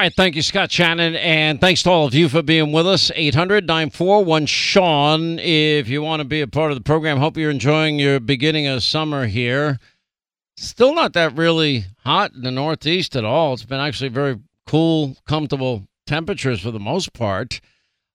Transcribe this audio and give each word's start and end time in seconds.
Right, 0.00 0.14
thank 0.14 0.34
you, 0.34 0.40
Scott 0.40 0.72
Shannon, 0.72 1.14
and 1.14 1.60
thanks 1.60 1.82
to 1.82 1.90
all 1.90 2.06
of 2.06 2.14
you 2.14 2.30
for 2.30 2.40
being 2.40 2.72
with 2.72 2.86
us. 2.86 3.12
800 3.14 3.66
941 3.66 4.46
Sean, 4.46 5.38
if 5.38 5.90
you 5.90 6.00
want 6.00 6.20
to 6.20 6.24
be 6.24 6.40
a 6.40 6.46
part 6.46 6.72
of 6.72 6.78
the 6.78 6.82
program. 6.82 7.18
Hope 7.18 7.36
you're 7.36 7.50
enjoying 7.50 7.98
your 7.98 8.18
beginning 8.18 8.66
of 8.66 8.82
summer 8.82 9.26
here. 9.26 9.78
Still 10.56 10.94
not 10.94 11.12
that 11.12 11.36
really 11.36 11.84
hot 11.98 12.32
in 12.32 12.40
the 12.40 12.50
Northeast 12.50 13.14
at 13.14 13.26
all. 13.26 13.52
It's 13.52 13.66
been 13.66 13.78
actually 13.78 14.08
very 14.08 14.40
cool, 14.66 15.18
comfortable 15.28 15.84
temperatures 16.06 16.62
for 16.62 16.70
the 16.70 16.80
most 16.80 17.12
part. 17.12 17.60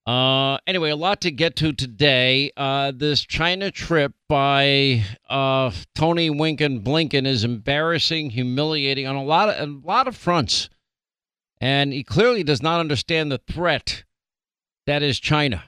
Uh, 0.08 0.58
anyway, 0.66 0.90
a 0.90 0.96
lot 0.96 1.22
to 1.22 1.30
get 1.30 1.56
to 1.58 1.72
today. 1.72 2.50
Uh, 2.58 2.94
this 2.96 3.22
China 3.22 3.70
trip 3.70 4.12
by 4.28 5.04
uh, 5.30 5.70
Tony 5.94 6.32
Winken 6.32 6.84
Blinken 6.84 7.28
is 7.28 7.44
embarrassing, 7.44 8.32
humiliating 8.32 9.06
on 9.06 9.16
a 9.16 9.24
lot 9.24 9.50
of 9.50 9.70
a 9.70 9.88
lot 9.88 10.08
of 10.08 10.18
fronts, 10.18 10.68
and 11.60 11.94
he 11.94 12.04
clearly 12.04 12.44
does 12.44 12.62
not 12.62 12.80
understand 12.80 13.32
the 13.32 13.38
threat 13.38 14.04
that 14.86 15.02
is 15.02 15.20
China. 15.20 15.64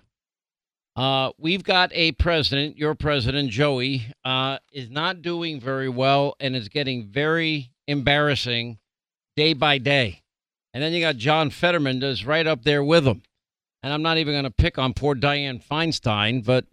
Uh, 0.96 1.32
we've 1.38 1.64
got 1.64 1.92
a 1.94 2.12
president, 2.14 2.78
your 2.78 2.96
president 2.96 3.52
Joey, 3.52 4.08
uh, 4.26 4.58
is 4.72 4.90
not 4.90 5.22
doing 5.22 5.60
very 5.60 5.90
well, 5.90 6.36
and 6.40 6.56
is 6.56 6.70
getting 6.70 7.08
very 7.08 7.72
embarrassing 7.88 8.80
day 9.36 9.54
by 9.54 9.78
day. 9.78 10.24
And 10.74 10.84
then 10.84 10.94
you 10.94 11.02
got 11.02 11.18
John 11.18 11.50
Fetterman, 11.50 12.00
that's 12.00 12.26
right 12.26 12.46
up 12.46 12.64
there 12.64 12.84
with 12.84 13.06
him 13.06 13.22
and 13.84 13.94
I'm 13.94 14.02
not 14.02 14.18
even 14.18 14.34
going 14.34 14.44
to 14.44 14.52
pick 14.52 14.78
on 14.78 14.94
poor 14.94 15.16
Dianne 15.16 15.64
Feinstein, 15.64 16.44
but 16.44 16.66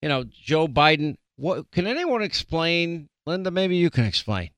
you 0.00 0.08
know, 0.08 0.24
Joe 0.24 0.68
Biden. 0.68 1.16
What 1.36 1.70
can 1.70 1.86
anyone 1.86 2.22
explain? 2.22 3.08
Linda, 3.26 3.50
maybe 3.50 3.76
you 3.76 3.90
can 3.90 4.04
explain. 4.04 4.50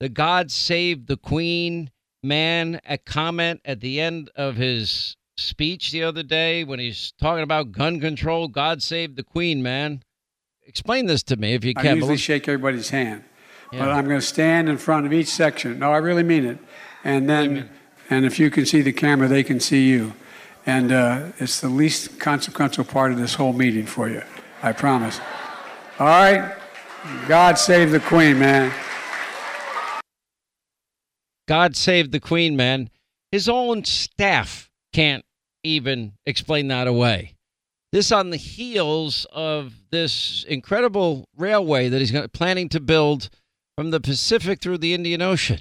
The 0.00 0.08
God 0.08 0.50
save 0.50 1.06
the 1.06 1.16
Queen 1.16 1.90
man, 2.22 2.80
a 2.88 2.98
comment 2.98 3.60
at 3.64 3.80
the 3.80 4.00
end 4.00 4.30
of 4.36 4.56
his 4.56 5.16
speech 5.36 5.90
the 5.90 6.02
other 6.02 6.22
day 6.22 6.64
when 6.64 6.78
he's 6.78 7.12
talking 7.20 7.42
about 7.42 7.72
gun 7.72 8.00
control. 8.00 8.48
God 8.48 8.82
save 8.82 9.16
the 9.16 9.22
Queen, 9.22 9.62
man. 9.62 10.02
Explain 10.66 11.06
this 11.06 11.22
to 11.24 11.36
me 11.36 11.54
if 11.54 11.64
you 11.64 11.74
can. 11.74 11.86
I 11.86 11.94
usually 11.94 12.16
shake 12.16 12.48
everybody's 12.48 12.90
hand, 12.90 13.24
yeah. 13.72 13.80
but 13.80 13.88
I'm 13.88 14.06
going 14.06 14.20
to 14.20 14.26
stand 14.26 14.68
in 14.68 14.78
front 14.78 15.06
of 15.06 15.12
each 15.12 15.28
section. 15.28 15.78
No, 15.78 15.92
I 15.92 15.98
really 15.98 16.22
mean 16.22 16.44
it. 16.44 16.58
And 17.04 17.28
then, 17.28 17.68
and 18.08 18.24
if 18.24 18.38
you 18.38 18.50
can 18.50 18.64
see 18.64 18.80
the 18.80 18.92
camera, 18.92 19.26
they 19.26 19.42
can 19.42 19.58
see 19.58 19.88
you. 19.88 20.14
And 20.64 20.92
uh, 20.92 21.32
it's 21.38 21.60
the 21.60 21.68
least 21.68 22.20
consequential 22.20 22.84
part 22.84 23.10
of 23.10 23.18
this 23.18 23.34
whole 23.34 23.52
meeting 23.52 23.86
for 23.86 24.08
you. 24.08 24.22
I 24.62 24.72
promise. 24.72 25.20
All 25.98 26.06
right? 26.06 26.56
God 27.26 27.58
save 27.58 27.90
the 27.90 27.98
Queen, 27.98 28.38
man. 28.38 28.72
God 31.52 31.76
save 31.76 32.12
the 32.12 32.18
Queen, 32.18 32.56
man. 32.56 32.88
His 33.30 33.46
own 33.46 33.84
staff 33.84 34.70
can't 34.94 35.22
even 35.62 36.14
explain 36.24 36.68
that 36.68 36.86
away. 36.86 37.34
This 37.92 38.10
on 38.10 38.30
the 38.30 38.38
heels 38.38 39.26
of 39.30 39.74
this 39.90 40.46
incredible 40.48 41.28
railway 41.36 41.90
that 41.90 41.98
he's 41.98 42.14
planning 42.32 42.70
to 42.70 42.80
build 42.80 43.28
from 43.76 43.90
the 43.90 44.00
Pacific 44.00 44.62
through 44.62 44.78
the 44.78 44.94
Indian 44.94 45.20
Ocean. 45.20 45.60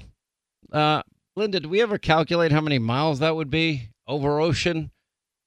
Uh, 0.71 1.01
Linda, 1.35 1.59
did 1.59 1.69
we 1.69 1.81
ever 1.81 1.97
calculate 1.97 2.53
how 2.53 2.61
many 2.61 2.79
miles 2.79 3.19
that 3.19 3.35
would 3.35 3.49
be? 3.49 3.89
over 4.07 4.39
ocean. 4.39 4.91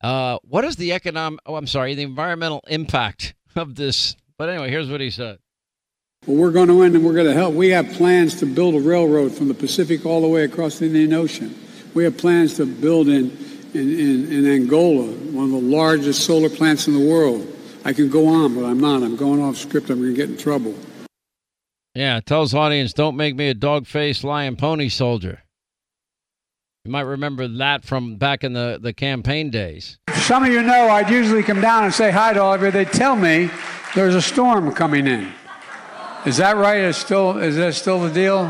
Uh, 0.03 0.39
what 0.43 0.65
is 0.65 0.77
the 0.77 0.93
economic? 0.93 1.41
Oh, 1.47 1.57
I'm 1.57 1.67
sorry, 1.67 1.95
the 1.95 2.03
environmental 2.03 2.63
impact 2.69 3.35
of 3.57 3.77
this? 3.77 4.17
But 4.37 4.49
anyway, 4.49 4.71
here's 4.71 4.91
what 4.91 5.01
he 5.01 5.11
said. 5.11 5.39
Well, 6.27 6.39
we're 6.39 6.53
going 6.53 6.69
to 6.69 6.75
win 6.75 6.97
and 6.97 7.05
we're 7.05 7.13
going 7.13 7.27
to 7.27 7.35
help. 7.35 7.55
We 7.55 7.69
have 7.71 7.93
plans 7.93 8.37
to 8.37 8.47
build 8.47 8.75
a 8.75 8.81
railroad 8.81 9.33
from 9.33 9.49
the 9.49 9.55
Pacific 9.55 10.07
all 10.07 10.23
the 10.23 10.29
way 10.29 10.45
across 10.45 10.79
the 10.79 10.87
Indian 10.87 11.13
Ocean. 11.13 11.55
We 11.93 12.05
have 12.05 12.17
plans 12.17 12.57
to 12.57 12.67
build 12.67 13.09
in, 13.09 13.31
in, 13.75 13.99
in, 13.99 14.33
in 14.33 14.51
Angola, 14.51 15.07
one 15.07 15.45
of 15.45 15.51
the 15.51 15.59
largest 15.59 16.25
solar 16.25 16.49
plants 16.49 16.87
in 16.87 16.95
the 16.95 17.11
world. 17.11 17.47
I 17.85 17.93
can 17.93 18.09
go 18.09 18.27
on, 18.27 18.55
but 18.55 18.65
I'm 18.65 18.81
not. 18.81 19.03
I'm 19.03 19.17
going 19.17 19.43
off 19.43 19.59
script. 19.59 19.91
I'm 19.91 19.99
going 19.99 20.15
to 20.15 20.17
get 20.17 20.31
in 20.31 20.39
trouble. 20.39 20.75
Yeah, 21.95 22.21
tells 22.21 22.55
audience, 22.55 22.95
don't 22.95 23.17
make 23.17 23.37
me 23.37 23.51
a 23.51 23.55
dog 23.55 23.87
faced 23.87 24.25
lion 24.25 24.57
pony 24.57 24.89
soldier. 24.89 25.43
You 26.85 26.91
might 26.91 27.03
remember 27.03 27.47
that 27.49 27.85
from 27.85 28.17
back 28.17 28.45
in 28.45 28.55
the, 28.55 28.79
the 28.81 28.93
campaign 28.95 29.51
days. 29.51 29.99
Some 30.15 30.43
of 30.45 30.51
you 30.51 30.63
know 30.63 30.89
I'd 30.89 31.11
usually 31.11 31.43
come 31.43 31.61
down 31.61 31.85
and 31.85 31.93
say 31.93 32.11
hi 32.11 32.33
to 32.33 32.43
all 32.43 32.55
of 32.55 32.63
you. 32.63 32.71
They'd 32.71 32.93
tell 32.93 33.15
me 33.15 33.51
there's 33.95 34.15
a 34.15 34.23
storm 34.23 34.73
coming 34.73 35.07
in. 35.07 35.33
Is 36.27 36.39
that 36.39 36.57
right? 36.57 36.79
Is, 36.79 36.97
still, 36.97 37.37
is 37.39 37.57
that 37.57 37.75
still 37.75 38.01
the 38.01 38.11
deal? 38.11 38.45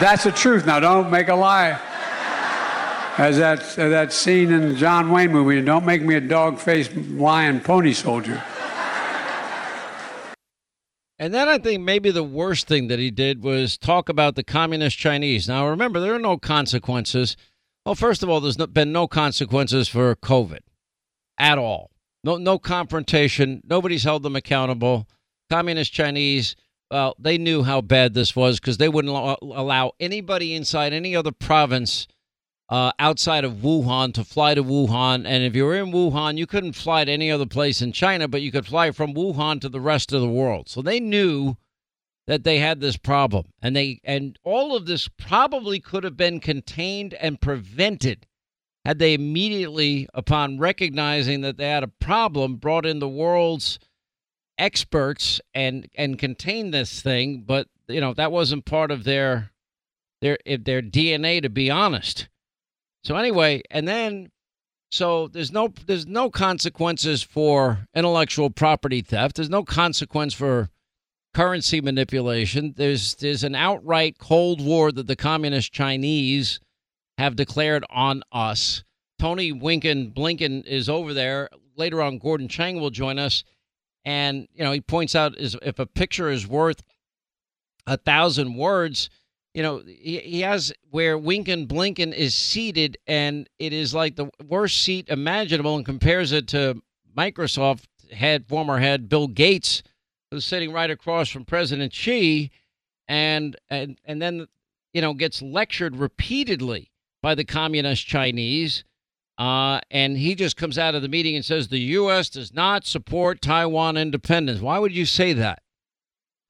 That's 0.00 0.24
the 0.24 0.32
truth. 0.32 0.66
Now, 0.66 0.80
don't 0.80 1.10
make 1.10 1.28
a 1.28 1.34
lie. 1.34 1.80
As 3.16 3.38
that, 3.38 3.60
as 3.60 3.76
that 3.76 4.12
scene 4.12 4.50
in 4.50 4.70
the 4.70 4.74
John 4.74 5.10
Wayne 5.10 5.32
movie, 5.32 5.60
don't 5.62 5.86
make 5.86 6.02
me 6.02 6.14
a 6.14 6.20
dog 6.20 6.58
faced 6.58 6.94
lion 6.94 7.60
pony 7.60 7.92
soldier. 7.92 8.42
And 11.18 11.32
then 11.32 11.48
I 11.48 11.58
think 11.58 11.84
maybe 11.84 12.10
the 12.10 12.24
worst 12.24 12.66
thing 12.66 12.88
that 12.88 12.98
he 12.98 13.10
did 13.10 13.44
was 13.44 13.78
talk 13.78 14.08
about 14.08 14.34
the 14.34 14.42
communist 14.42 14.98
Chinese. 14.98 15.46
Now, 15.46 15.68
remember, 15.68 16.00
there 16.00 16.14
are 16.14 16.18
no 16.18 16.36
consequences. 16.36 17.36
Well, 17.86 17.94
first 17.94 18.22
of 18.22 18.28
all, 18.28 18.40
there's 18.40 18.56
been 18.56 18.92
no 18.92 19.06
consequences 19.06 19.88
for 19.88 20.16
COVID 20.16 20.60
at 21.38 21.58
all. 21.58 21.91
No, 22.24 22.36
no 22.36 22.58
confrontation. 22.58 23.62
Nobody's 23.64 24.04
held 24.04 24.22
them 24.22 24.36
accountable. 24.36 25.08
Communist 25.50 25.92
Chinese, 25.92 26.56
well, 26.90 27.14
they 27.18 27.36
knew 27.36 27.62
how 27.62 27.80
bad 27.80 28.14
this 28.14 28.36
was 28.36 28.60
because 28.60 28.78
they 28.78 28.88
wouldn't 28.88 29.14
allow 29.42 29.92
anybody 29.98 30.54
inside 30.54 30.92
any 30.92 31.16
other 31.16 31.32
province 31.32 32.06
uh, 32.68 32.92
outside 32.98 33.44
of 33.44 33.54
Wuhan 33.54 34.14
to 34.14 34.24
fly 34.24 34.54
to 34.54 34.62
Wuhan. 34.62 35.26
And 35.26 35.44
if 35.44 35.54
you 35.54 35.64
were 35.64 35.74
in 35.74 35.92
Wuhan, 35.92 36.38
you 36.38 36.46
couldn't 36.46 36.72
fly 36.72 37.04
to 37.04 37.12
any 37.12 37.30
other 37.30 37.46
place 37.46 37.82
in 37.82 37.92
China, 37.92 38.28
but 38.28 38.40
you 38.40 38.52
could 38.52 38.66
fly 38.66 38.92
from 38.92 39.14
Wuhan 39.14 39.60
to 39.60 39.68
the 39.68 39.80
rest 39.80 40.12
of 40.12 40.20
the 40.20 40.28
world. 40.28 40.68
So 40.68 40.80
they 40.80 41.00
knew 41.00 41.56
that 42.26 42.44
they 42.44 42.60
had 42.60 42.80
this 42.80 42.96
problem, 42.96 43.46
and 43.60 43.74
they 43.74 44.00
and 44.04 44.38
all 44.44 44.76
of 44.76 44.86
this 44.86 45.08
probably 45.08 45.80
could 45.80 46.04
have 46.04 46.16
been 46.16 46.40
contained 46.40 47.14
and 47.14 47.40
prevented 47.40 48.26
had 48.84 48.98
they 48.98 49.14
immediately, 49.14 50.08
upon 50.12 50.58
recognizing 50.58 51.42
that 51.42 51.56
they 51.56 51.68
had 51.68 51.84
a 51.84 51.88
problem, 51.88 52.56
brought 52.56 52.86
in 52.86 52.98
the 52.98 53.08
world's 53.08 53.78
experts 54.58 55.40
and 55.54 55.88
and 55.94 56.18
contained 56.18 56.74
this 56.74 57.00
thing. 57.00 57.42
But 57.46 57.68
you 57.88 58.00
know 58.00 58.14
that 58.14 58.32
wasn't 58.32 58.64
part 58.64 58.90
of 58.90 59.04
their 59.04 59.52
their 60.20 60.38
eh, 60.46 60.58
their 60.60 60.82
DNA, 60.82 61.42
to 61.42 61.48
be 61.48 61.70
honest. 61.70 62.28
So 63.04 63.16
anyway, 63.16 63.62
and 63.70 63.86
then 63.86 64.30
so 64.90 65.28
there's 65.28 65.52
no 65.52 65.72
there's 65.86 66.06
no 66.06 66.30
consequences 66.30 67.22
for 67.22 67.86
intellectual 67.94 68.50
property 68.50 69.00
theft. 69.00 69.36
There's 69.36 69.50
no 69.50 69.64
consequence 69.64 70.34
for 70.34 70.70
currency 71.34 71.80
manipulation. 71.80 72.74
There's 72.76 73.14
there's 73.16 73.44
an 73.44 73.54
outright 73.54 74.18
cold 74.18 74.64
war 74.64 74.92
that 74.92 75.06
the 75.06 75.16
communist 75.16 75.72
Chinese 75.72 76.60
have 77.22 77.36
declared 77.36 77.84
on 77.90 78.22
us. 78.32 78.84
Tony 79.18 79.52
Winken 79.52 80.12
Blinken 80.12 80.66
is 80.66 80.88
over 80.88 81.14
there. 81.14 81.48
Later 81.76 82.02
on, 82.02 82.18
Gordon 82.18 82.48
Chang 82.48 82.80
will 82.80 82.90
join 82.90 83.18
us, 83.18 83.44
and 84.04 84.48
you 84.54 84.64
know 84.64 84.72
he 84.72 84.80
points 84.80 85.14
out 85.14 85.38
is 85.38 85.56
if 85.62 85.78
a 85.78 85.86
picture 85.86 86.28
is 86.30 86.46
worth 86.46 86.82
a 87.86 87.96
thousand 87.96 88.54
words 88.54 89.08
you 89.54 89.62
know, 89.62 89.82
he, 89.86 90.18
he 90.18 90.40
has 90.40 90.72
where 90.90 91.18
Winken 91.18 91.66
Blinken 91.66 92.12
is 92.12 92.34
seated, 92.34 92.96
and 93.06 93.48
it 93.58 93.72
is 93.72 93.94
like 93.94 94.16
the 94.16 94.30
worst 94.46 94.82
seat 94.82 95.08
imaginable, 95.08 95.76
and 95.76 95.84
compares 95.84 96.32
it 96.32 96.48
to 96.48 96.80
Microsoft 97.16 97.84
head, 98.10 98.46
former 98.48 98.78
head 98.78 99.08
Bill 99.08 99.28
Gates, 99.28 99.82
who's 100.30 100.44
sitting 100.44 100.72
right 100.72 100.90
across 100.90 101.28
from 101.28 101.44
President 101.44 101.92
Xi, 101.92 102.50
and 103.08 103.56
and 103.68 103.98
and 104.04 104.22
then 104.22 104.46
you 104.94 105.02
know 105.02 105.12
gets 105.12 105.42
lectured 105.42 105.96
repeatedly 105.96 106.90
by 107.22 107.34
the 107.34 107.44
communist 107.44 108.06
Chinese. 108.06 108.84
Uh, 109.38 109.80
and 109.90 110.18
he 110.18 110.34
just 110.34 110.56
comes 110.56 110.76
out 110.78 110.94
of 110.94 111.02
the 111.02 111.08
meeting 111.08 111.34
and 111.34 111.44
says 111.44 111.68
the 111.68 111.78
U.S. 111.78 112.28
does 112.28 112.52
not 112.52 112.84
support 112.84 113.40
Taiwan 113.40 113.96
independence. 113.96 114.60
Why 114.60 114.78
would 114.78 114.92
you 114.92 115.06
say 115.06 115.32
that? 115.32 115.62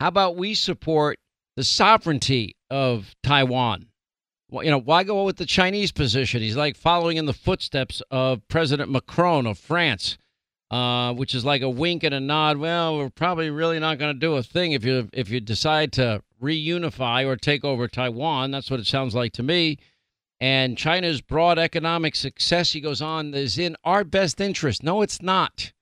How 0.00 0.08
about 0.08 0.36
we 0.36 0.54
support 0.54 1.18
the 1.56 1.64
sovereignty 1.64 2.56
of 2.70 3.14
Taiwan. 3.22 3.88
Well, 4.50 4.64
you 4.64 4.70
know, 4.70 4.80
why 4.80 5.04
go 5.04 5.24
with 5.24 5.36
the 5.36 5.46
Chinese 5.46 5.92
position? 5.92 6.42
He's 6.42 6.56
like 6.56 6.76
following 6.76 7.16
in 7.16 7.26
the 7.26 7.32
footsteps 7.32 8.02
of 8.10 8.46
President 8.48 8.90
Macron 8.90 9.46
of 9.46 9.58
France, 9.58 10.18
uh, 10.70 11.14
which 11.14 11.34
is 11.34 11.44
like 11.44 11.62
a 11.62 11.70
wink 11.70 12.02
and 12.02 12.14
a 12.14 12.20
nod. 12.20 12.58
Well, 12.58 12.96
we're 12.96 13.10
probably 13.10 13.50
really 13.50 13.78
not 13.78 13.98
going 13.98 14.14
to 14.14 14.18
do 14.18 14.36
a 14.36 14.42
thing 14.42 14.72
if 14.72 14.84
you 14.84 15.08
if 15.12 15.30
you 15.30 15.40
decide 15.40 15.92
to 15.94 16.22
reunify 16.42 17.26
or 17.26 17.36
take 17.36 17.64
over 17.64 17.88
Taiwan. 17.88 18.50
That's 18.50 18.70
what 18.70 18.80
it 18.80 18.86
sounds 18.86 19.14
like 19.14 19.32
to 19.34 19.42
me. 19.42 19.78
And 20.42 20.76
China's 20.76 21.20
broad 21.20 21.56
economic 21.56 22.16
success, 22.16 22.72
he 22.72 22.80
goes 22.80 23.00
on, 23.00 23.32
is 23.32 23.58
in 23.58 23.76
our 23.84 24.02
best 24.02 24.40
interest. 24.40 24.82
No, 24.82 25.00
it's 25.00 25.22
not. 25.22 25.72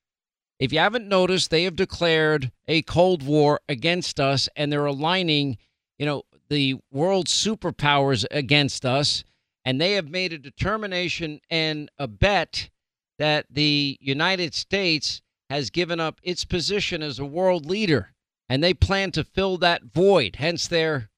If 0.58 0.70
you 0.70 0.80
haven't 0.80 1.08
noticed, 1.08 1.50
they 1.50 1.64
have 1.64 1.76
declared 1.76 2.52
a 2.68 2.82
Cold 2.82 3.22
War 3.22 3.60
against 3.70 4.20
us, 4.20 4.50
and 4.54 4.70
they're 4.70 4.84
aligning, 4.84 5.56
you 5.98 6.04
know, 6.04 6.24
the 6.50 6.76
world 6.92 7.26
superpowers 7.26 8.26
against 8.30 8.84
us, 8.84 9.24
and 9.64 9.80
they 9.80 9.92
have 9.92 10.10
made 10.10 10.34
a 10.34 10.38
determination 10.38 11.40
and 11.48 11.90
a 11.98 12.06
bet 12.06 12.68
that 13.18 13.46
the 13.48 13.96
United 13.98 14.52
States 14.52 15.22
has 15.48 15.70
given 15.70 16.00
up 16.00 16.20
its 16.22 16.44
position 16.44 17.02
as 17.02 17.18
a 17.18 17.24
world 17.24 17.64
leader, 17.64 18.12
and 18.46 18.62
they 18.62 18.74
plan 18.74 19.10
to 19.12 19.24
fill 19.24 19.56
that 19.56 19.84
void, 19.84 20.36
hence 20.36 20.68
their 20.68 21.08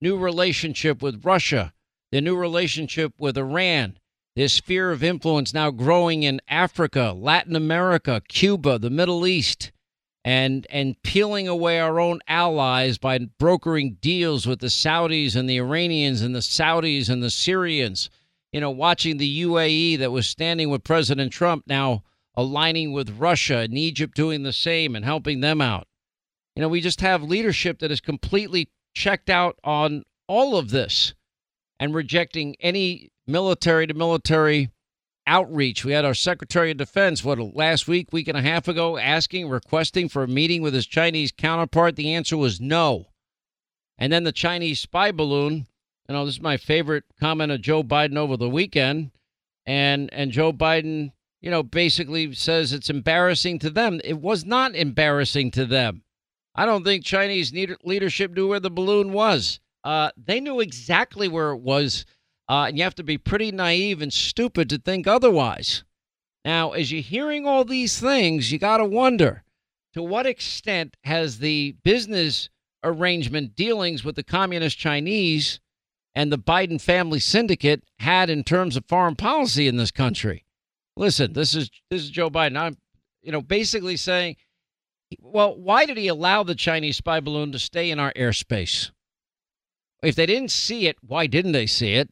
new 0.00 0.16
relationship 0.16 1.02
with 1.02 1.24
Russia, 1.24 1.72
their 2.12 2.20
new 2.20 2.36
relationship 2.36 3.14
with 3.18 3.36
Iran, 3.36 3.98
this 4.36 4.52
sphere 4.52 4.92
of 4.92 5.02
influence 5.02 5.52
now 5.52 5.70
growing 5.70 6.22
in 6.22 6.40
Africa, 6.46 7.12
Latin 7.16 7.56
America, 7.56 8.22
Cuba, 8.28 8.78
the 8.78 8.90
Middle 8.90 9.26
East 9.26 9.72
and 10.24 10.66
and 10.70 11.02
peeling 11.02 11.48
away 11.48 11.80
our 11.80 11.98
own 11.98 12.20
allies 12.28 12.96
by 12.98 13.18
brokering 13.18 13.94
deals 14.00 14.46
with 14.46 14.60
the 14.60 14.68
Saudis 14.68 15.34
and 15.34 15.48
the 15.48 15.58
Iranians 15.58 16.22
and 16.22 16.34
the 16.34 16.40
Saudis 16.40 17.08
and 17.08 17.22
the 17.22 17.30
Syrians. 17.30 18.08
You 18.52 18.60
know, 18.60 18.70
watching 18.70 19.16
the 19.16 19.42
UAE 19.42 19.98
that 19.98 20.12
was 20.12 20.28
standing 20.28 20.68
with 20.68 20.84
President 20.84 21.32
Trump 21.32 21.64
now 21.66 22.04
aligning 22.34 22.92
with 22.92 23.18
Russia 23.18 23.58
and 23.58 23.76
Egypt 23.76 24.14
doing 24.14 24.42
the 24.42 24.52
same 24.52 24.94
and 24.94 25.04
helping 25.04 25.40
them 25.40 25.60
out. 25.60 25.86
You 26.54 26.62
know, 26.62 26.68
we 26.68 26.80
just 26.80 27.00
have 27.00 27.22
leadership 27.22 27.78
that 27.78 27.90
is 27.90 28.00
completely 28.00 28.68
checked 28.94 29.30
out 29.30 29.58
on 29.64 30.04
all 30.28 30.56
of 30.56 30.70
this 30.70 31.14
and 31.82 31.96
rejecting 31.96 32.54
any 32.60 33.10
military 33.26 33.88
to 33.88 33.92
military 33.92 34.70
outreach. 35.26 35.84
We 35.84 35.90
had 35.90 36.04
our 36.04 36.14
Secretary 36.14 36.70
of 36.70 36.76
Defense, 36.76 37.24
what, 37.24 37.40
last 37.56 37.88
week, 37.88 38.12
week 38.12 38.28
and 38.28 38.38
a 38.38 38.42
half 38.42 38.68
ago, 38.68 38.98
asking, 38.98 39.48
requesting 39.48 40.08
for 40.08 40.22
a 40.22 40.28
meeting 40.28 40.62
with 40.62 40.74
his 40.74 40.86
Chinese 40.86 41.32
counterpart. 41.36 41.96
The 41.96 42.14
answer 42.14 42.36
was 42.36 42.60
no. 42.60 43.06
And 43.98 44.12
then 44.12 44.22
the 44.22 44.30
Chinese 44.30 44.78
spy 44.78 45.10
balloon, 45.10 45.66
you 46.08 46.14
know, 46.14 46.24
this 46.24 46.36
is 46.36 46.40
my 46.40 46.56
favorite 46.56 47.02
comment 47.18 47.50
of 47.50 47.60
Joe 47.60 47.82
Biden 47.82 48.16
over 48.16 48.36
the 48.36 48.48
weekend. 48.48 49.10
And, 49.66 50.08
and 50.12 50.30
Joe 50.30 50.52
Biden, 50.52 51.10
you 51.40 51.50
know, 51.50 51.64
basically 51.64 52.32
says 52.32 52.72
it's 52.72 52.90
embarrassing 52.90 53.58
to 53.58 53.70
them. 53.70 54.00
It 54.04 54.20
was 54.20 54.44
not 54.44 54.76
embarrassing 54.76 55.50
to 55.52 55.66
them. 55.66 56.04
I 56.54 56.64
don't 56.64 56.84
think 56.84 57.04
Chinese 57.04 57.52
leadership 57.82 58.30
knew 58.36 58.46
where 58.46 58.60
the 58.60 58.70
balloon 58.70 59.12
was. 59.12 59.58
Uh, 59.84 60.10
they 60.16 60.40
knew 60.40 60.60
exactly 60.60 61.28
where 61.28 61.50
it 61.50 61.60
was 61.60 62.04
uh, 62.48 62.66
and 62.68 62.76
you 62.76 62.84
have 62.84 62.94
to 62.94 63.02
be 63.02 63.18
pretty 63.18 63.50
naive 63.50 64.02
and 64.02 64.12
stupid 64.12 64.68
to 64.68 64.78
think 64.78 65.06
otherwise. 65.06 65.84
Now, 66.44 66.72
as 66.72 66.90
you're 66.90 67.00
hearing 67.00 67.46
all 67.46 67.64
these 67.64 68.00
things, 68.00 68.50
you 68.50 68.58
got 68.58 68.78
to 68.78 68.84
wonder 68.84 69.44
to 69.94 70.02
what 70.02 70.26
extent 70.26 70.96
has 71.04 71.38
the 71.38 71.76
business 71.82 72.50
arrangement 72.84 73.54
dealings 73.54 74.04
with 74.04 74.16
the 74.16 74.24
communist 74.24 74.76
Chinese 74.76 75.60
and 76.14 76.30
the 76.30 76.38
Biden 76.38 76.80
family 76.80 77.20
syndicate 77.20 77.84
had 78.00 78.28
in 78.28 78.42
terms 78.44 78.76
of 78.76 78.84
foreign 78.86 79.16
policy 79.16 79.68
in 79.68 79.76
this 79.76 79.90
country? 79.90 80.44
Listen, 80.96 81.32
this 81.32 81.54
is 81.54 81.70
this 81.90 82.02
is 82.02 82.10
Joe 82.10 82.28
Biden. 82.28 82.58
I'm, 82.58 82.76
you 83.22 83.32
know, 83.32 83.40
basically 83.40 83.96
saying, 83.96 84.36
well, 85.20 85.56
why 85.56 85.86
did 85.86 85.96
he 85.96 86.08
allow 86.08 86.42
the 86.42 86.54
Chinese 86.54 86.98
spy 86.98 87.20
balloon 87.20 87.52
to 87.52 87.58
stay 87.58 87.90
in 87.90 87.98
our 87.98 88.12
airspace? 88.12 88.90
If 90.02 90.16
they 90.16 90.26
didn't 90.26 90.50
see 90.50 90.88
it, 90.88 90.96
why 91.00 91.26
didn't 91.26 91.52
they 91.52 91.66
see 91.66 91.94
it? 91.94 92.10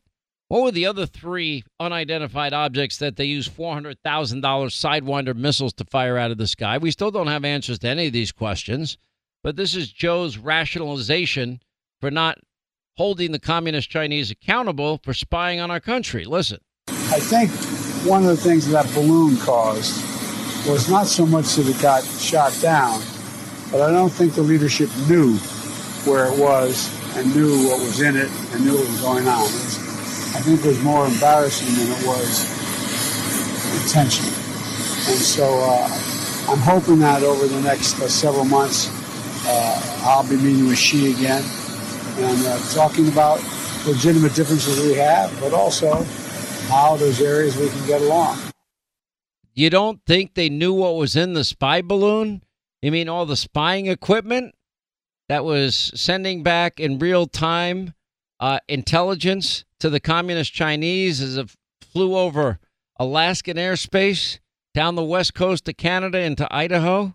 What 0.48 0.62
were 0.62 0.70
the 0.70 0.86
other 0.86 1.06
three 1.06 1.64
unidentified 1.78 2.52
objects 2.52 2.98
that 2.98 3.16
they 3.16 3.24
used 3.24 3.56
$400,000 3.56 4.40
Sidewinder 4.42 5.34
missiles 5.34 5.72
to 5.74 5.84
fire 5.84 6.16
out 6.16 6.30
of 6.30 6.38
the 6.38 6.46
sky? 6.46 6.78
We 6.78 6.90
still 6.90 7.10
don't 7.10 7.28
have 7.28 7.44
answers 7.44 7.78
to 7.80 7.88
any 7.88 8.08
of 8.08 8.12
these 8.12 8.32
questions, 8.32 8.96
but 9.42 9.56
this 9.56 9.74
is 9.74 9.92
Joe's 9.92 10.38
rationalization 10.38 11.60
for 12.00 12.10
not 12.10 12.38
holding 12.96 13.32
the 13.32 13.38
communist 13.38 13.90
Chinese 13.90 14.30
accountable 14.30 15.00
for 15.02 15.14
spying 15.14 15.60
on 15.60 15.70
our 15.70 15.80
country. 15.80 16.24
Listen. 16.24 16.58
I 16.88 17.20
think 17.20 17.50
one 18.08 18.22
of 18.22 18.28
the 18.28 18.36
things 18.36 18.68
that 18.68 18.92
balloon 18.92 19.36
caused 19.36 20.04
was 20.68 20.90
not 20.90 21.06
so 21.06 21.26
much 21.26 21.54
that 21.54 21.68
it 21.68 21.80
got 21.80 22.04
shot 22.04 22.56
down, 22.60 23.00
but 23.70 23.80
I 23.80 23.90
don't 23.92 24.10
think 24.10 24.34
the 24.34 24.42
leadership 24.42 24.90
knew 25.08 25.36
where 26.04 26.26
it 26.26 26.38
was 26.38 26.99
and 27.16 27.34
knew 27.34 27.68
what 27.68 27.80
was 27.80 28.00
in 28.00 28.16
it 28.16 28.30
and 28.52 28.64
knew 28.64 28.74
what 28.74 28.86
was 28.86 29.00
going 29.00 29.28
on. 29.28 29.40
Was 29.40 29.78
I 30.36 30.40
think 30.40 30.64
it 30.64 30.66
was 30.66 30.82
more 30.82 31.06
embarrassing 31.06 31.74
than 31.74 31.90
it 31.90 32.06
was 32.06 32.46
intentional. 33.82 34.30
And 35.10 35.18
so 35.18 35.44
uh, 35.60 35.88
I'm 36.50 36.58
hoping 36.58 36.98
that 37.00 37.22
over 37.22 37.46
the 37.46 37.60
next 37.62 38.00
uh, 38.00 38.08
several 38.08 38.44
months, 38.44 38.88
uh, 39.46 40.02
I'll 40.04 40.28
be 40.28 40.36
meeting 40.36 40.68
with 40.68 40.78
Xi 40.78 41.12
again 41.12 41.42
and 42.18 42.46
uh, 42.46 42.58
talking 42.72 43.08
about 43.08 43.42
legitimate 43.86 44.34
differences 44.34 44.80
we 44.80 44.94
have, 44.94 45.38
but 45.40 45.52
also 45.52 46.04
how 46.68 46.96
there's 46.96 47.20
areas 47.20 47.56
we 47.56 47.68
can 47.68 47.86
get 47.86 48.02
along. 48.02 48.38
You 49.54 49.70
don't 49.70 50.00
think 50.06 50.34
they 50.34 50.48
knew 50.48 50.72
what 50.72 50.94
was 50.94 51.16
in 51.16 51.32
the 51.32 51.44
spy 51.44 51.82
balloon? 51.82 52.42
You 52.82 52.92
mean 52.92 53.08
all 53.08 53.26
the 53.26 53.36
spying 53.36 53.86
equipment 53.86 54.54
that 55.30 55.44
was 55.44 55.92
sending 55.94 56.42
back 56.42 56.80
in 56.80 56.98
real 56.98 57.24
time 57.24 57.94
uh, 58.40 58.58
intelligence 58.68 59.64
to 59.78 59.88
the 59.88 60.00
communist 60.00 60.52
Chinese 60.52 61.20
as 61.20 61.36
it 61.36 61.54
flew 61.80 62.16
over 62.16 62.58
Alaskan 62.98 63.56
airspace 63.56 64.40
down 64.74 64.96
the 64.96 65.04
west 65.04 65.32
coast 65.34 65.68
of 65.68 65.76
Canada 65.76 66.18
into 66.18 66.52
Idaho, 66.52 67.14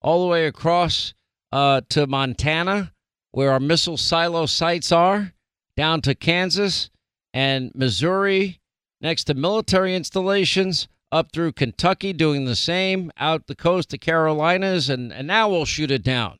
all 0.00 0.22
the 0.22 0.28
way 0.28 0.46
across 0.46 1.14
uh, 1.52 1.82
to 1.90 2.08
Montana, 2.08 2.92
where 3.30 3.52
our 3.52 3.60
missile 3.60 3.96
silo 3.96 4.46
sites 4.46 4.90
are, 4.90 5.32
down 5.76 6.00
to 6.00 6.16
Kansas 6.16 6.90
and 7.32 7.70
Missouri, 7.76 8.60
next 9.00 9.22
to 9.24 9.34
military 9.34 9.94
installations, 9.94 10.88
up 11.12 11.30
through 11.32 11.52
Kentucky, 11.52 12.12
doing 12.12 12.44
the 12.44 12.56
same, 12.56 13.12
out 13.18 13.46
the 13.46 13.54
coast 13.54 13.94
of 13.94 14.00
Carolinas, 14.00 14.90
and, 14.90 15.12
and 15.12 15.28
now 15.28 15.48
we'll 15.48 15.64
shoot 15.64 15.92
it 15.92 16.02
down. 16.02 16.38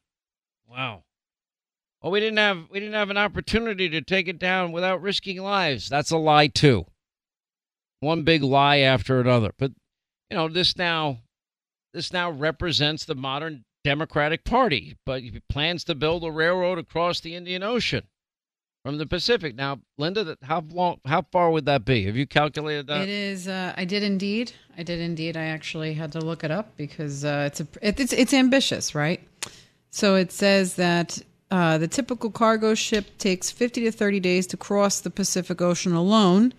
Wow. 0.69 1.05
Well, 2.03 2.11
we 2.11 2.21
didn't 2.21 2.39
have 2.39 2.69
we 2.71 2.81
didn't 2.81 2.95
have 2.95 3.11
an 3.11 3.17
opportunity 3.17 3.89
to 3.91 4.01
take 4.01 4.27
it 4.27 4.39
down 4.39 4.73
without 4.73 5.01
risking 5.01 5.41
lives. 5.41 5.89
That's 5.89 6.11
a 6.11 6.17
lie 6.17 6.49
too. 6.49 6.87
One 8.01 8.25
big 8.25 8.43
lie 8.43 8.79
after 8.79 9.21
another. 9.21 9.53
But 9.57 9.73
you 10.31 10.37
know, 10.37 10.49
this 10.49 10.77
now 10.77 11.21
this 11.95 12.13
now 12.13 12.31
represents 12.31 13.05
the 13.05 13.15
modern 13.15 13.65
Democratic 13.85 14.45
Party, 14.45 14.97
but 15.07 15.23
plans 15.49 15.85
to 15.85 15.95
build 15.95 16.25
a 16.25 16.31
railroad 16.31 16.79
across 16.79 17.21
the 17.21 17.37
Indian 17.37 17.63
Ocean 17.63 18.05
from 18.85 18.99
the 18.99 19.07
Pacific. 19.07 19.55
Now, 19.55 19.81
Linda, 19.99 20.37
how 20.43 20.65
long, 20.71 21.01
how 21.05 21.23
far 21.31 21.51
would 21.51 21.67
that 21.67 21.85
be? 21.85 22.07
Have 22.07 22.17
you 22.17 22.27
calculated 22.27 22.87
that? 22.89 23.03
It 23.03 23.09
is. 23.09 23.47
Uh, 23.47 23.73
I 23.77 23.85
did 23.85 24.03
indeed. 24.03 24.53
I 24.77 24.83
did 24.83 25.01
indeed. 25.01 25.37
I 25.37 25.45
actually 25.45 25.95
had 25.95 26.13
to 26.13 26.21
look 26.21 26.43
it 26.43 26.51
up 26.51 26.77
because 26.77 27.25
uh, 27.25 27.45
it's 27.47 27.61
a 27.61 27.67
it's 27.81 28.13
it's 28.13 28.35
ambitious, 28.35 28.95
right? 28.95 29.21
So 29.91 30.17
it 30.17 30.33
says 30.33 30.75
that 30.77 31.21
uh, 31.53 31.77
the 31.77 31.87
typical 31.87 32.31
cargo 32.31 32.75
ship 32.75 33.19
takes 33.19 33.51
50 33.51 33.83
to 33.85 33.93
30 33.93 34.21
days 34.21 34.47
to 34.47 34.57
cross 34.57 35.01
the 35.01 35.11
Pacific 35.11 35.61
Ocean 35.61 35.93
alone. 35.93 36.55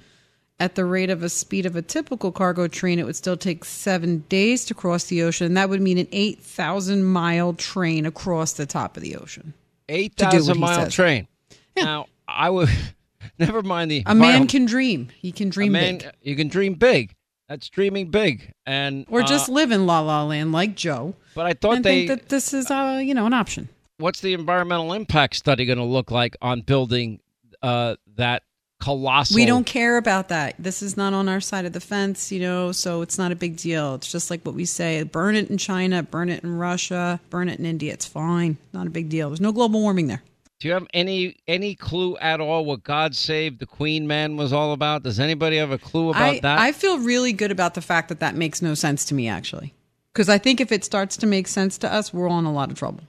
At 0.60 0.76
the 0.76 0.86
rate 0.86 1.10
of 1.10 1.24
a 1.24 1.30
speed 1.30 1.66
of 1.66 1.76
a 1.76 1.82
typical 1.82 2.32
cargo 2.32 2.68
train, 2.68 3.00
it 3.00 3.06
would 3.08 3.16
still 3.16 3.36
take 3.36 3.66
seven 3.66 4.20
days 4.30 4.66
to 4.66 4.76
cross 4.76 5.06
the 5.06 5.24
ocean. 5.24 5.48
And 5.48 5.58
that 5.58 5.68
would 5.68 5.82
mean 5.82 5.98
an 5.98 6.08
8,000 6.12 7.04
mile 7.04 7.54
train 7.54 8.06
across 8.06 8.54
the 8.54 8.68
top 8.68 8.96
of 8.96 9.02
the 9.02 9.16
ocean. 9.16 9.56
8,000 9.90 10.60
mile 10.60 10.88
train. 10.92 11.28
Yeah. 11.76 11.86
Now, 11.86 12.06
I 12.28 12.52
would 12.52 12.70
never 13.40 13.64
mind 13.64 13.90
the. 13.90 14.04
A 14.06 14.14
man 14.14 14.48
can 14.48 14.66
dream. 14.66 15.10
He 15.18 15.32
can 15.32 15.50
dream 15.50 15.72
man, 15.72 15.98
big. 15.98 16.12
You 16.22 16.36
can 16.36 16.50
dream 16.50 16.76
big. 16.76 17.16
That's 17.50 17.68
dreaming 17.68 18.12
big, 18.12 18.54
and 18.66 19.06
or 19.10 19.22
just 19.24 19.50
uh, 19.50 19.54
live 19.54 19.72
in 19.72 19.86
La 19.86 20.00
La 20.00 20.24
Land 20.24 20.52
like 20.52 20.76
Joe. 20.76 21.16
But 21.36 21.48
I 21.48 21.54
thought 21.54 21.84
they 21.84 22.08
think 22.08 22.08
that 22.08 22.30
this 22.30 22.54
is, 22.54 22.72
uh, 22.72 23.02
you 23.04 23.14
know, 23.14 23.26
an 23.26 23.34
option 23.34 23.68
what's 23.98 24.22
the 24.22 24.34
environmental 24.34 24.94
impact 24.94 25.36
study 25.36 25.66
going 25.66 25.78
to 25.78 25.84
look 25.84 26.12
like 26.12 26.36
on 26.42 26.62
building 26.62 27.20
uh, 27.62 27.96
that 28.16 28.44
colossal? 28.82 29.36
We 29.36 29.46
don't 29.46 29.66
care 29.66 29.98
about 29.98 30.30
that. 30.30 30.56
This 30.60 30.82
is 30.82 30.98
not 30.98 31.14
on 31.14 31.30
our 31.30 31.42
side 31.42 31.66
of 31.66 31.74
the 31.74 31.80
fence, 31.80 32.32
you 32.32 32.40
know, 32.40 32.72
so 32.72 33.02
it's 33.02 33.18
not 33.18 33.32
a 33.32 33.36
big 33.36 33.58
deal. 33.58 33.96
It's 33.96 34.12
just 34.12 34.30
like 34.30 34.44
what 34.44 34.56
we 34.56 34.66
say 34.66 35.04
burn 35.04 35.36
it 35.36 35.50
in 35.50 35.58
China, 35.58 36.04
burn 36.04 36.30
it 36.30 36.44
in 36.44 36.58
Russia, 36.58 37.20
burn 37.30 37.50
it 37.50 37.60
in 37.60 37.66
India. 37.66 37.94
It's 37.94 38.06
fine. 38.06 38.58
Not 38.74 38.88
a 38.88 38.90
big 38.90 39.10
deal. 39.10 39.30
There's 39.30 39.42
no 39.42 39.52
global 39.52 39.82
warming 39.82 40.08
there. 40.08 40.24
Do 40.60 40.70
you 40.70 40.76
have 40.76 40.88
any 40.94 41.36
any 41.46 41.76
clue 41.76 42.16
at 42.18 42.40
all 42.40 42.64
what 42.64 42.84
God 42.84 43.16
Save 43.16 43.60
the 43.60 43.66
Queen 43.66 44.08
man 44.08 44.38
was 44.38 44.54
all 44.54 44.72
about? 44.72 45.04
Does 45.04 45.20
anybody 45.20 45.58
have 45.58 45.72
a 45.72 45.78
clue 45.78 46.12
about 46.12 46.36
I, 46.36 46.40
that? 46.40 46.60
I 46.60 46.72
feel 46.72 47.00
really 47.00 47.34
good 47.34 47.52
about 47.52 47.74
the 47.74 47.82
fact 47.82 48.08
that 48.10 48.22
that 48.22 48.36
makes 48.36 48.62
no 48.62 48.74
sense 48.74 49.04
to 49.06 49.14
me, 49.14 49.28
actually. 49.28 49.74
Because 50.14 50.30
I 50.30 50.38
think 50.38 50.62
if 50.62 50.72
it 50.72 50.86
starts 50.86 51.18
to 51.18 51.28
make 51.28 51.50
sense 51.50 51.78
to 51.80 51.92
us, 51.92 52.14
we're 52.14 52.30
all 52.30 52.40
in 52.40 52.46
a 52.46 52.54
lot 52.54 52.72
of 52.72 52.78
trouble. 52.78 53.04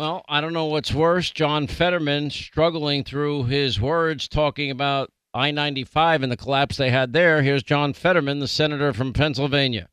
Well, 0.00 0.24
I 0.30 0.40
don't 0.40 0.54
know 0.54 0.64
what's 0.64 0.94
worse. 0.94 1.30
John 1.30 1.66
Fetterman 1.66 2.30
struggling 2.30 3.04
through 3.04 3.44
his 3.44 3.78
words, 3.78 4.28
talking 4.28 4.70
about 4.70 5.12
I 5.34 5.50
95 5.50 6.22
and 6.22 6.32
the 6.32 6.38
collapse 6.38 6.78
they 6.78 6.88
had 6.88 7.12
there. 7.12 7.42
Here's 7.42 7.62
John 7.62 7.92
Fetterman, 7.92 8.38
the 8.38 8.48
senator 8.48 8.94
from 8.94 9.12
Pennsylvania. 9.12 9.90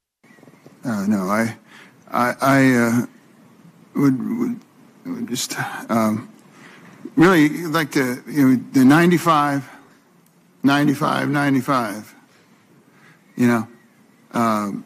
Uh, 0.85 1.05
no, 1.07 1.23
I, 1.23 1.57
I, 2.09 2.35
I 2.39 2.71
uh, 2.71 3.05
would, 3.97 4.39
would, 4.39 4.59
would, 5.07 5.27
just 5.27 5.59
um, 5.91 6.31
really 7.17 7.49
like 7.65 7.91
to, 7.91 8.23
you 8.27 8.47
know, 8.47 8.63
the 8.71 8.85
95, 8.85 9.69
95, 10.63 11.29
95. 11.29 12.15
You 13.35 13.47
know, 13.47 13.67
um, 14.31 14.85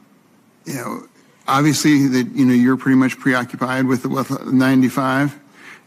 you 0.66 0.74
know, 0.74 1.08
obviously 1.48 2.08
that 2.08 2.32
you 2.34 2.46
know 2.46 2.54
you're 2.54 2.78
pretty 2.78 2.98
much 2.98 3.18
preoccupied 3.20 3.86
with 3.86 4.06
with 4.06 4.30
95, 4.46 5.40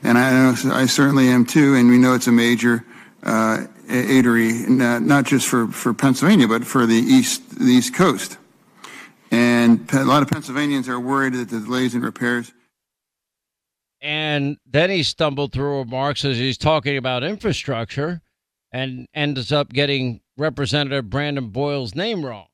and 0.02 0.18
I 0.18 0.30
know 0.30 0.72
I 0.72 0.86
certainly 0.86 1.28
am 1.28 1.44
too. 1.44 1.74
And 1.74 1.88
we 1.88 1.98
know 1.98 2.14
it's 2.14 2.26
a 2.26 2.32
major 2.32 2.84
uh, 3.22 3.64
aidery, 3.88 4.68
not, 4.68 5.02
not 5.02 5.24
just 5.24 5.48
for 5.48 5.68
for 5.68 5.94
Pennsylvania, 5.94 6.48
but 6.48 6.64
for 6.66 6.86
the 6.86 6.94
east 6.94 7.58
the 7.58 7.72
East 7.72 7.94
Coast. 7.94 8.38
And 9.30 9.92
a 9.92 10.04
lot 10.04 10.22
of 10.22 10.28
Pennsylvanians 10.28 10.88
are 10.88 11.00
worried 11.00 11.34
that 11.34 11.48
the 11.48 11.60
delays 11.60 11.94
in 11.94 12.02
repairs. 12.02 12.52
And 14.00 14.58
then 14.66 14.90
he 14.90 15.02
stumbled 15.02 15.52
through 15.52 15.78
remarks 15.78 16.24
as 16.24 16.36
he's 16.36 16.58
talking 16.58 16.96
about 16.96 17.24
infrastructure 17.24 18.20
and 18.70 19.08
ends 19.14 19.50
up 19.50 19.72
getting 19.72 20.20
Representative 20.36 21.08
Brandon 21.08 21.48
Boyle's 21.48 21.94
name 21.94 22.24
wrong. 22.24 22.46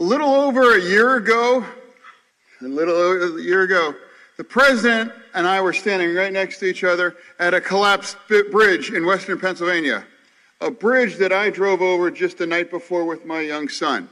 A 0.00 0.02
little 0.02 0.34
over 0.34 0.76
a 0.76 0.82
year 0.82 1.14
ago, 1.14 1.64
a 2.60 2.64
little 2.64 2.96
over 2.96 3.38
a 3.38 3.40
year 3.40 3.62
ago, 3.62 3.94
the 4.36 4.42
president 4.42 5.12
and 5.34 5.46
I 5.46 5.60
were 5.60 5.72
standing 5.72 6.12
right 6.16 6.32
next 6.32 6.58
to 6.58 6.66
each 6.66 6.82
other 6.82 7.14
at 7.38 7.54
a 7.54 7.60
collapsed 7.60 8.16
bridge 8.50 8.90
in 8.90 9.06
western 9.06 9.38
Pennsylvania, 9.38 10.04
a 10.60 10.68
bridge 10.68 11.14
that 11.18 11.32
I 11.32 11.48
drove 11.48 11.80
over 11.80 12.10
just 12.10 12.38
the 12.38 12.46
night 12.46 12.72
before 12.72 13.04
with 13.04 13.24
my 13.24 13.40
young 13.40 13.68
son. 13.68 14.08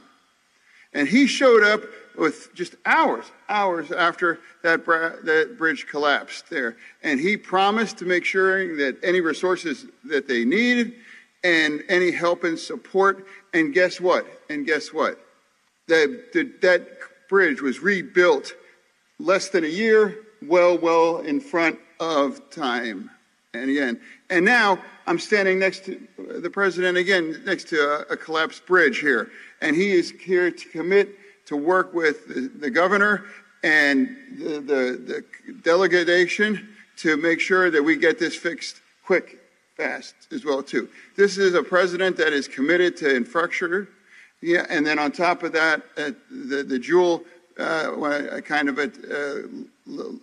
And 0.93 1.05
he 1.05 1.27
showed 1.27 1.65
up 1.65 1.81
with 2.17 2.55
just 2.55 2.75
hours, 2.85 3.25
hours 3.49 3.91
after 3.91 4.39
that, 4.61 4.85
that 4.85 5.55
bridge 5.57 5.85
collapsed 5.87 6.49
there. 6.49 6.77
And 7.03 7.19
he 7.19 7.35
promised 7.35 7.97
to 7.97 8.05
make 8.05 8.23
sure 8.23 8.77
that 8.77 9.03
any 9.03 9.19
resources 9.19 9.85
that 10.05 10.29
they 10.29 10.45
needed 10.45 10.93
and 11.43 11.83
any 11.89 12.11
help 12.11 12.45
and 12.45 12.57
support. 12.57 13.27
And 13.53 13.73
guess 13.73 13.99
what? 13.99 14.25
And 14.49 14.65
guess 14.65 14.93
what? 14.93 15.19
That, 15.87 16.57
that, 16.61 16.87
bridge 17.29 17.63
was 17.63 17.79
rebuilt 17.79 18.53
less 19.17 19.49
than 19.49 19.63
a 19.63 19.67
year, 19.67 20.17
well, 20.43 20.77
well 20.77 21.17
in 21.19 21.39
front 21.39 21.79
of 21.99 22.47
time. 22.51 23.09
And 23.55 23.71
again, 23.71 23.99
and 24.29 24.45
now 24.45 24.77
I'm 25.07 25.17
standing 25.17 25.57
next 25.57 25.85
to 25.85 26.07
the 26.17 26.49
president 26.49 26.97
again, 26.97 27.41
next 27.43 27.69
to 27.69 27.77
a, 27.77 28.13
a 28.13 28.17
collapsed 28.17 28.67
bridge 28.67 28.99
here. 28.99 29.31
And 29.61 29.75
he 29.75 29.91
is 29.93 30.11
here 30.11 30.51
to 30.51 30.69
commit 30.69 31.17
to 31.47 31.57
work 31.57 31.93
with 31.93 32.27
the, 32.27 32.51
the 32.59 32.69
governor 32.69 33.25
and 33.63 34.15
the, 34.37 34.59
the, 34.59 35.23
the 35.47 35.53
delegation 35.63 36.69
to 36.97 37.17
make 37.17 37.39
sure 37.39 37.71
that 37.71 37.81
we 37.81 37.95
get 37.95 38.19
this 38.19 38.35
fixed 38.35 38.81
quick, 39.03 39.39
fast 39.75 40.13
as 40.31 40.45
well 40.45 40.61
too. 40.61 40.87
This 41.15 41.37
is 41.37 41.55
a 41.55 41.63
president 41.63 42.17
that 42.17 42.33
is 42.33 42.47
committed 42.47 42.95
to 42.97 43.15
infrastructure. 43.15 43.89
Yeah, 44.43 44.65
and 44.67 44.85
then 44.85 44.99
on 44.99 45.13
top 45.13 45.43
of 45.43 45.53
that, 45.53 45.83
uh, 45.95 46.11
the, 46.29 46.63
the 46.63 46.77
jewel 46.77 47.23
uh, 47.57 48.41
kind 48.41 48.67
of 48.67 48.77
a 48.77 48.91
uh, 49.09 49.47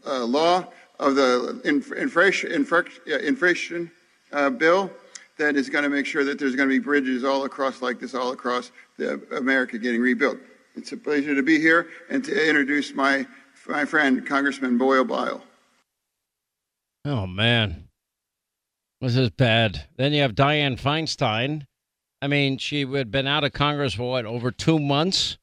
uh, 0.07 0.25
law 0.27 0.67
of 0.99 1.15
the 1.15 1.59
inflation 1.65 3.91
uh, 4.33 4.50
bill 4.50 4.91
that 5.39 5.57
is 5.57 5.71
going 5.71 5.85
to 5.85 5.89
make 5.89 6.05
sure 6.05 6.23
that 6.23 6.39
there's 6.39 6.55
going 6.55 6.69
to 6.69 6.75
be 6.75 6.79
bridges 6.79 7.25
all 7.25 7.45
across 7.45 7.81
like 7.81 7.99
this, 7.99 8.15
all 8.15 8.33
across 8.33 8.73
America 9.35 9.79
getting 9.79 10.03
rebuilt. 10.03 10.37
It's 10.77 10.93
a 10.93 10.99
pleasure 10.99 11.35
to 11.35 11.43
be 11.43 11.59
here 11.59 11.89
and 12.11 12.23
to 12.25 12.49
introduce 12.49 12.93
my, 12.93 13.27
my 13.67 13.87
friend, 13.87 14.27
Congressman 14.27 14.77
Boyle 14.77 15.05
Bile. 15.05 15.43
Oh, 17.07 17.27
man. 17.27 17.89
This 19.00 19.17
is 19.17 19.31
bad. 19.31 19.87
Then 19.97 20.12
you 20.12 20.21
have 20.21 20.35
Dianne 20.35 20.79
Feinstein. 20.79 21.65
I 22.23 22.27
mean, 22.27 22.59
she 22.59 22.85
had 22.85 23.11
been 23.11 23.27
out 23.27 23.45
of 23.45 23.53
Congress 23.53 23.95
for 23.95 24.11
what, 24.11 24.27
over 24.27 24.50
two 24.50 24.79
months? 24.79 25.39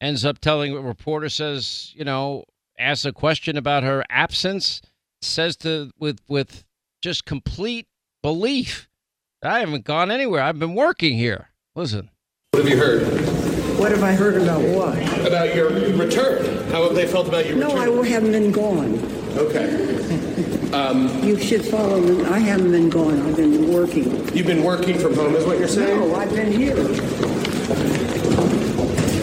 Ends 0.00 0.24
up 0.24 0.38
telling 0.38 0.74
a 0.74 0.80
reporter 0.80 1.28
says, 1.28 1.92
you 1.94 2.04
know, 2.04 2.44
asks 2.78 3.04
a 3.04 3.12
question 3.12 3.56
about 3.56 3.82
her 3.82 4.02
absence, 4.08 4.80
says 5.20 5.56
to 5.58 5.90
with 5.98 6.20
with 6.26 6.64
just 7.02 7.26
complete 7.26 7.86
belief. 8.22 8.88
I 9.42 9.60
haven't 9.60 9.84
gone 9.84 10.10
anywhere. 10.10 10.42
I've 10.42 10.58
been 10.58 10.74
working 10.74 11.16
here. 11.16 11.50
Listen. 11.74 12.10
What 12.52 12.64
have 12.64 12.72
you 12.72 12.78
heard? 12.78 13.02
What 13.78 13.92
have 13.92 14.02
I 14.02 14.12
heard 14.12 14.40
about 14.40 14.62
what? 14.62 15.26
About 15.26 15.54
your 15.54 15.70
return. 15.70 16.70
How 16.70 16.84
have 16.84 16.94
they 16.94 17.06
felt 17.06 17.28
about 17.28 17.46
your 17.46 17.56
no, 17.56 17.74
return? 17.74 18.04
I 18.04 18.08
haven't 18.08 18.32
been 18.32 18.52
gone. 18.52 18.98
Okay. 19.36 20.26
Um, 20.72 21.24
you 21.24 21.36
should 21.36 21.64
follow 21.64 22.00
me. 22.00 22.24
I 22.26 22.38
haven't 22.38 22.70
been 22.70 22.90
gone. 22.90 23.20
I've 23.22 23.36
been 23.36 23.72
working. 23.72 24.04
You've 24.34 24.46
been 24.46 24.62
working 24.62 24.98
from 24.98 25.14
home, 25.14 25.34
is 25.34 25.44
what 25.44 25.58
you're 25.58 25.66
saying? 25.66 25.98
No, 25.98 26.14
I've 26.14 26.30
been 26.30 26.52
here. 26.52 26.76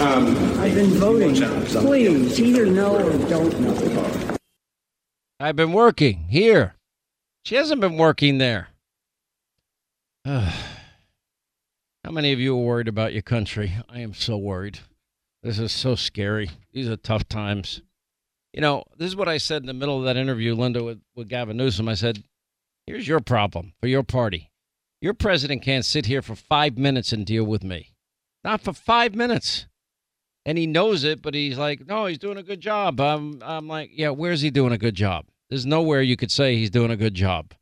Um, 0.01 0.59
I've 0.59 0.75
been 0.75 0.91
voting. 0.91 1.35
Please, 1.65 2.39
either 2.39 2.65
know 2.65 2.97
or 2.97 3.17
don't 3.29 3.57
know. 3.61 4.37
I've 5.39 5.55
been 5.55 5.71
working 5.71 6.25
here. 6.29 6.75
She 7.45 7.55
hasn't 7.55 7.79
been 7.79 7.95
working 7.95 8.39
there. 8.39 8.67
How 10.25 10.51
many 12.11 12.33
of 12.33 12.39
you 12.39 12.55
are 12.55 12.61
worried 12.61 12.89
about 12.89 13.13
your 13.13 13.21
country? 13.21 13.71
I 13.87 13.99
am 13.99 14.13
so 14.13 14.37
worried. 14.37 14.79
This 15.43 15.59
is 15.59 15.71
so 15.71 15.95
scary. 15.95 16.49
These 16.73 16.89
are 16.89 16.97
tough 16.97 17.29
times. 17.29 17.81
You 18.53 18.61
know, 18.61 18.83
this 18.97 19.07
is 19.07 19.15
what 19.15 19.27
I 19.27 19.37
said 19.37 19.61
in 19.61 19.67
the 19.67 19.73
middle 19.73 19.97
of 19.99 20.05
that 20.05 20.17
interview, 20.17 20.55
Linda, 20.55 20.83
with, 20.83 21.01
with 21.15 21.29
Gavin 21.29 21.57
Newsom. 21.57 21.87
I 21.87 21.93
said, 21.93 22.23
here's 22.85 23.07
your 23.07 23.19
problem 23.19 23.73
for 23.79 23.87
your 23.87 24.03
party. 24.03 24.51
Your 25.01 25.13
president 25.13 25.61
can't 25.61 25.85
sit 25.85 26.07
here 26.07 26.21
for 26.21 26.35
five 26.35 26.77
minutes 26.77 27.11
and 27.11 27.25
deal 27.25 27.43
with 27.43 27.63
me. 27.63 27.93
Not 28.43 28.61
for 28.61 28.73
five 28.73 29.13
minutes. 29.13 29.67
And 30.45 30.57
he 30.57 30.65
knows 30.65 31.03
it, 31.03 31.21
but 31.21 31.33
he's 31.33 31.57
like, 31.57 31.85
no, 31.85 32.05
he's 32.05 32.17
doing 32.17 32.37
a 32.37 32.43
good 32.43 32.61
job. 32.61 32.99
I'm, 32.99 33.43
I'm 33.43 33.67
like, 33.67 33.91
yeah, 33.93 34.09
where's 34.09 34.41
he 34.41 34.49
doing 34.49 34.71
a 34.71 34.77
good 34.77 34.95
job? 34.95 35.25
There's 35.49 35.65
nowhere 35.65 36.01
you 36.01 36.17
could 36.17 36.31
say 36.31 36.55
he's 36.55 36.69
doing 36.69 36.89
a 36.89 36.97
good 36.97 37.13
job. 37.13 37.53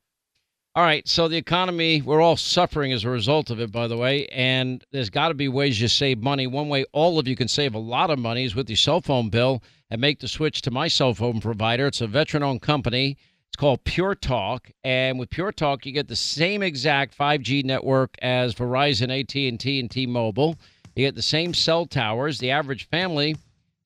All 0.77 0.83
right, 0.83 1.07
so 1.07 1.29
the 1.29 1.37
economy, 1.37 2.01
we're 2.01 2.19
all 2.19 2.35
suffering 2.35 2.91
as 2.91 3.05
a 3.05 3.09
result 3.09 3.49
of 3.49 3.61
it, 3.61 3.71
by 3.71 3.87
the 3.87 3.95
way, 3.95 4.25
and 4.27 4.83
there's 4.91 5.09
got 5.09 5.29
to 5.29 5.33
be 5.33 5.47
ways 5.47 5.79
you 5.79 5.87
save 5.87 6.21
money. 6.21 6.47
One 6.47 6.67
way 6.67 6.83
all 6.91 7.17
of 7.17 7.29
you 7.29 7.37
can 7.37 7.47
save 7.47 7.75
a 7.75 7.79
lot 7.79 8.09
of 8.09 8.19
money 8.19 8.43
is 8.43 8.55
with 8.55 8.69
your 8.69 8.75
cell 8.75 8.99
phone 8.99 9.29
bill 9.29 9.63
and 9.89 10.01
make 10.01 10.19
the 10.19 10.27
switch 10.27 10.61
to 10.63 10.71
my 10.71 10.89
cell 10.89 11.13
phone 11.13 11.39
provider. 11.39 11.87
It's 11.87 12.01
a 12.01 12.07
veteran 12.07 12.43
owned 12.43 12.61
company. 12.61 13.15
It's 13.47 13.55
called 13.55 13.85
Pure 13.85 14.15
Talk, 14.15 14.69
and 14.83 15.17
with 15.17 15.29
Pure 15.29 15.53
Talk, 15.53 15.85
you 15.85 15.93
get 15.93 16.09
the 16.09 16.15
same 16.17 16.61
exact 16.61 17.17
5G 17.17 17.63
network 17.63 18.13
as 18.21 18.53
Verizon, 18.53 19.17
AT&T, 19.17 19.79
and 19.79 19.89
T-Mobile. 19.89 20.57
You 20.93 21.05
get 21.05 21.15
the 21.15 21.21
same 21.21 21.53
cell 21.53 21.85
towers. 21.85 22.39
The 22.39 22.51
average 22.51 22.89
family 22.89 23.37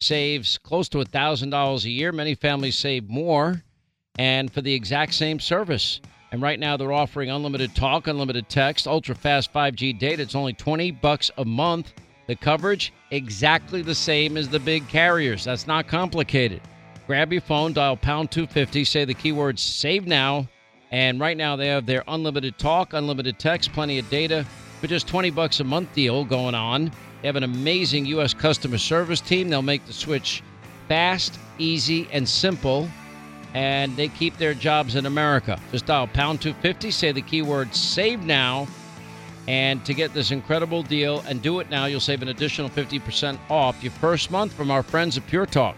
saves 0.02 0.58
close 0.58 0.90
to 0.90 0.98
$1,000 0.98 1.86
a 1.86 1.90
year. 1.92 2.12
Many 2.12 2.34
families 2.34 2.80
save 2.80 3.08
more, 3.08 3.62
and 4.18 4.52
for 4.52 4.62
the 4.62 4.74
exact 4.74 5.14
same 5.14 5.40
service. 5.40 6.02
And 6.32 6.42
right 6.42 6.60
now 6.60 6.78
they're 6.78 6.94
offering 6.94 7.32
unlimited 7.32 7.74
talk, 7.76 8.08
unlimited 8.08 8.50
text, 8.50 8.88
ultra 8.88 9.16
fast 9.16 9.52
5G 9.52 9.98
data. 9.98 10.22
It's 10.22 10.36
only 10.36 10.54
20 10.54 10.92
bucks 10.92 11.32
a 11.38 11.46
month. 11.46 11.94
The 12.28 12.36
coverage 12.36 12.94
exactly 13.10 13.82
the 13.82 13.96
same 13.96 14.38
as 14.38 14.48
the 14.48 14.60
big 14.60 14.88
carriers. 14.88 15.46
That's 15.46 15.66
not 15.66 15.88
complicated. 15.88 16.62
Grab 17.08 17.32
your 17.32 17.42
phone, 17.42 17.74
dial 17.74 17.98
pound 17.98 18.30
250, 18.30 18.84
say 18.84 19.04
the 19.04 19.16
keyword 19.16 19.58
save 19.58 20.06
now, 20.06 20.48
and 20.92 21.20
right 21.20 21.36
now 21.36 21.56
they 21.56 21.66
have 21.68 21.88
their 21.88 22.04
unlimited 22.08 22.60
talk, 22.60 22.94
unlimited 22.94 23.40
text, 23.40 23.74
plenty 23.74 23.98
of 23.98 24.08
data 24.12 24.46
for 24.80 24.86
just 24.86 25.08
20 25.08 25.32
bucks 25.32 25.60
a 25.60 25.64
month 25.64 25.92
deal 25.96 26.24
going 26.24 26.54
on. 26.54 26.92
They 27.22 27.28
have 27.28 27.36
an 27.36 27.44
amazing 27.44 28.06
US 28.06 28.36
customer 28.36 28.78
service 28.78 29.22
team. 29.22 29.50
They'll 29.50 29.64
make 29.64 29.86
the 29.88 29.94
switch 29.94 30.44
fast, 30.88 31.40
easy, 31.58 32.08
and 32.12 32.30
simple 32.30 32.88
and 33.54 33.96
they 33.96 34.08
keep 34.08 34.38
their 34.38 34.54
jobs 34.54 34.96
in 34.96 35.06
America. 35.06 35.60
Just 35.72 35.86
dial 35.86 36.08
pound 36.08 36.42
250, 36.42 36.92
say 36.92 37.12
the 37.12 37.22
keyword 37.22 37.74
save 37.74 38.24
now, 38.24 38.68
and 39.48 39.84
to 39.86 39.94
get 39.94 40.14
this 40.14 40.32
incredible 40.32 40.84
deal 40.84 41.22
and 41.28 41.42
do 41.42 41.60
it 41.60 41.70
now, 41.70 41.86
you'll 41.86 42.00
save 42.00 42.22
an 42.22 42.28
additional 42.28 42.70
50% 42.70 43.40
off 43.50 43.82
your 43.82 43.92
first 43.94 44.30
month 44.30 44.54
from 44.54 44.70
our 44.70 44.84
friends 44.84 45.18
at 45.18 45.26
Pure 45.26 45.48
Talk. 45.48 45.76